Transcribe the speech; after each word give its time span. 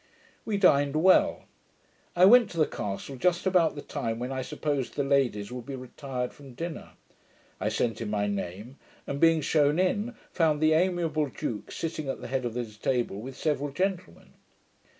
We 0.45 0.57
dined 0.57 0.95
well. 0.95 1.43
I 2.15 2.25
went 2.25 2.49
to 2.49 2.57
the 2.57 2.65
castle 2.65 3.17
just 3.17 3.45
about 3.45 3.75
the 3.75 3.83
time 3.83 4.17
when 4.17 4.31
I 4.31 4.41
supposed 4.41 4.95
the 4.95 5.03
ladies 5.03 5.51
would 5.51 5.67
be 5.67 5.75
retired 5.75 6.33
from 6.33 6.55
dinner. 6.55 6.93
I 7.59 7.69
sent 7.69 8.01
in 8.01 8.09
my 8.09 8.25
name; 8.25 8.77
and, 9.05 9.19
being 9.19 9.41
shewn 9.41 9.77
in, 9.77 10.15
found 10.31 10.59
the 10.59 10.73
amiable 10.73 11.27
duke 11.29 11.71
sitting 11.71 12.09
at 12.09 12.19
the 12.19 12.27
head 12.29 12.45
of 12.45 12.55
his 12.55 12.77
table 12.79 13.21
with 13.21 13.37
several 13.37 13.69
gentlemen. 13.69 14.33